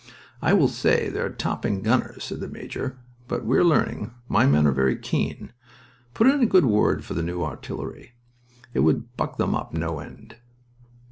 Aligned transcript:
"I 0.41 0.53
will 0.53 0.67
say 0.67 1.09
they're 1.09 1.29
topping 1.29 1.83
gunners," 1.83 2.23
said 2.23 2.39
the 2.39 2.47
major. 2.47 2.97
"But 3.27 3.45
we're 3.45 3.63
learning; 3.63 4.15
my 4.27 4.47
men 4.47 4.65
are 4.65 4.71
very 4.71 4.95
keen. 4.97 5.53
Put 6.15 6.25
in 6.25 6.41
a 6.41 6.47
good 6.47 6.65
word 6.65 7.05
for 7.05 7.13
the 7.13 7.21
new 7.21 7.43
artillery. 7.43 8.13
It 8.73 8.79
would 8.79 9.15
buck 9.15 9.37
them 9.37 9.53
up 9.53 9.73
no 9.75 9.99
end." 9.99 10.37